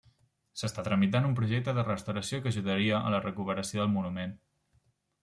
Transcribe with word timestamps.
S'està 0.59 0.83
tramitant 0.85 1.27
un 1.27 1.35
projecte 1.39 1.75
de 1.79 1.83
restauració 1.89 2.39
que 2.45 2.53
ajudaria 2.53 3.03
a 3.03 3.13
la 3.17 3.21
recuperació 3.27 3.83
del 3.85 3.93
monument. 3.99 4.35